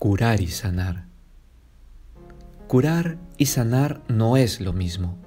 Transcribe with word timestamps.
Curar 0.00 0.40
y 0.40 0.46
sanar. 0.46 1.04
Curar 2.68 3.18
y 3.36 3.44
sanar 3.44 4.00
no 4.08 4.38
es 4.38 4.62
lo 4.62 4.72
mismo. 4.72 5.18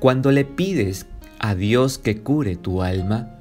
Cuando 0.00 0.32
le 0.32 0.44
pides 0.44 1.06
a 1.38 1.54
Dios 1.54 1.98
que 1.98 2.20
cure 2.20 2.56
tu 2.56 2.82
alma, 2.82 3.38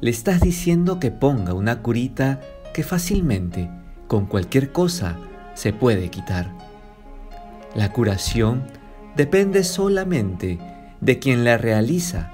le 0.00 0.12
estás 0.12 0.42
diciendo 0.42 1.00
que 1.00 1.10
ponga 1.10 1.54
una 1.54 1.82
curita 1.82 2.38
que 2.72 2.84
fácilmente, 2.84 3.68
con 4.06 4.26
cualquier 4.26 4.70
cosa, 4.70 5.18
se 5.54 5.72
puede 5.72 6.08
quitar. 6.08 6.56
La 7.74 7.92
curación 7.92 8.62
depende 9.16 9.64
solamente 9.64 10.60
de 11.00 11.18
quien 11.18 11.42
la 11.42 11.58
realiza, 11.58 12.30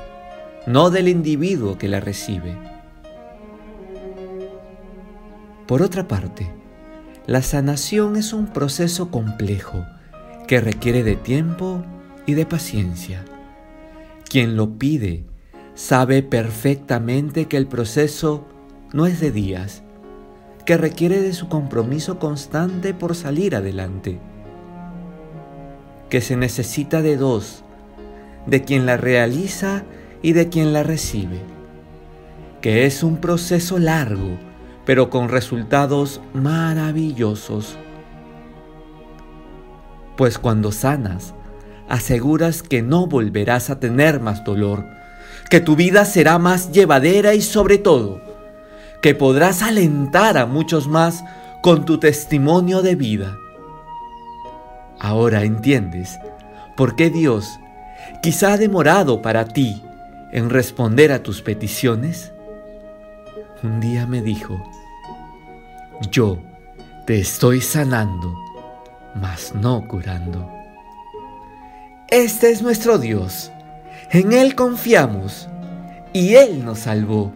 no 0.67 0.91
del 0.91 1.09
individuo 1.09 1.79
que 1.79 1.89
la 1.89 2.01
recibe. 2.01 2.55
Por 5.67 5.81
otra 5.81 6.07
parte, 6.07 6.66
la 7.27 7.43
sanación 7.43 8.15
es 8.15 8.33
un 8.33 8.47
proceso 8.47 9.11
complejo 9.11 9.85
que 10.47 10.61
requiere 10.61 11.03
de 11.03 11.17
tiempo 11.17 11.83
y 12.25 12.35
de 12.35 12.47
paciencia. 12.47 13.25
Quien 14.29 14.57
lo 14.57 14.79
pide 14.79 15.25
sabe 15.75 16.23
perfectamente 16.23 17.47
que 17.47 17.57
el 17.57 17.67
proceso 17.67 18.47
no 18.93 19.07
es 19.07 19.19
de 19.19 19.33
días, 19.33 19.83
que 20.65 20.77
requiere 20.77 21.21
de 21.21 21.33
su 21.33 21.49
compromiso 21.49 22.21
constante 22.21 22.95
por 22.95 23.17
salir 23.17 23.57
adelante, 23.57 24.21
que 26.09 26.21
se 26.21 26.37
necesita 26.37 27.03
de 27.03 27.17
dos, 27.17 27.65
de 28.47 28.63
quien 28.63 28.87
la 28.87 28.97
realiza 28.97 29.83
y 30.23 30.33
de 30.33 30.49
quien 30.49 30.73
la 30.73 30.85
recibe, 30.85 31.41
que 32.61 32.87
es 32.87 33.03
un 33.03 33.17
proceso 33.17 33.81
largo, 33.81 34.39
pero 34.87 35.11
con 35.11 35.29
resultados 35.29 36.23
maravillosos. 36.33 37.77
Pues 40.17 40.39
cuando 40.39 40.73
sanas, 40.73 41.35
aseguras 41.89 42.63
que 42.63 42.81
no 42.81 43.07
volverás 43.07 43.69
a 43.69 43.79
tener 43.79 44.21
más 44.21 44.45
dolor, 44.45 44.87
que 45.51 45.61
tu 45.61 45.77
vida 45.77 46.05
será 46.05 46.39
más 46.39 46.73
llevadera 46.73 47.35
y 47.35 47.43
sobre 47.43 47.79
todo, 47.79 48.23
que 49.03 49.15
podrás 49.15 49.63
alentar 49.63 50.39
a 50.39 50.47
muchos 50.47 50.89
más 50.89 51.23
con 51.63 51.85
tu 51.85 51.99
testimonio 51.99 52.81
de 52.81 52.95
vida. 52.95 53.37
Ahora 54.99 55.43
entiendes 55.43 56.19
por 56.77 56.97
qué 56.97 57.11
Dios 57.11 57.59
quizá 58.23 58.55
ha 58.55 58.57
demorado 58.57 59.21
para 59.21 59.47
ti 59.47 59.83
en 60.33 60.49
responder 60.49 61.13
a 61.13 61.23
tus 61.23 61.43
peticiones. 61.43 62.33
Un 63.63 63.81
día 63.81 64.07
me 64.07 64.21
dijo, 64.21 64.63
yo 66.11 66.39
te 67.07 67.19
estoy 67.21 67.63
sanando, 67.63 68.37
mas 69.15 69.55
no 69.55 69.89
curando. 69.89 70.51
Este 72.09 72.51
es 72.51 72.61
nuestro 72.61 72.99
Dios, 72.99 73.51
en 74.11 74.35
Él 74.35 74.55
confiamos 74.55 75.49
y 76.13 76.35
Él 76.35 76.67
nos 76.67 76.81
salvó. 76.81 77.33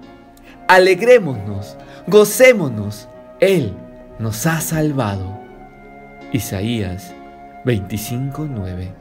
Alegrémonos, 0.68 1.78
gocémonos, 2.06 3.08
Él 3.40 3.74
nos 4.18 4.46
ha 4.46 4.60
salvado. 4.60 5.40
Isaías 6.32 7.14
25:9 7.64 8.92